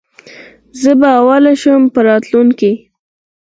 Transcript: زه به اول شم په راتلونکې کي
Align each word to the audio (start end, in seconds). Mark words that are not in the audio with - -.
زه 0.81 0.91
به 0.99 1.09
اول 1.19 1.45
شم 1.61 1.81
په 1.93 1.99
راتلونکې 2.09 2.59
کي 2.73 2.73